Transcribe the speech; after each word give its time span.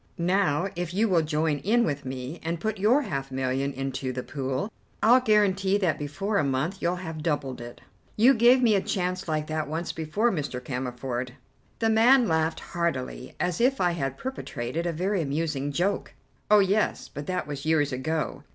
Now, 0.17 0.67
if 0.75 0.95
you 0.95 1.07
will 1.07 1.21
join 1.21 1.59
in 1.59 1.83
with 1.83 2.05
me, 2.05 2.39
and 2.41 2.59
put 2.59 2.79
your 2.79 3.03
half 3.03 3.29
million 3.31 3.71
into 3.71 4.11
the 4.11 4.23
pool, 4.23 4.71
I'll 5.03 5.19
guarantee 5.19 5.77
that 5.77 5.99
before 5.99 6.39
a 6.39 6.43
month 6.43 6.81
you 6.81 6.95
have 6.95 7.21
doubled 7.21 7.61
it." 7.61 7.81
"You 8.17 8.33
gave 8.33 8.63
me 8.63 8.73
a 8.73 8.81
chance 8.81 9.27
like 9.27 9.45
that 9.45 9.67
once 9.67 9.91
before, 9.91 10.31
Mr. 10.31 10.59
Cammerford." 10.59 11.33
The 11.77 11.91
man 11.91 12.27
laughed 12.27 12.61
heartily 12.61 13.35
as 13.39 13.61
if 13.61 13.79
I 13.79 13.91
had 13.91 14.17
perpetrated 14.17 14.87
a 14.87 14.91
very 14.91 15.21
amusing 15.21 15.71
joke. 15.71 16.15
"Oh, 16.49 16.57
yes, 16.61 17.07
but 17.07 17.27
that 17.27 17.45
was 17.45 17.67
years 17.67 17.93
ago. 17.93 18.41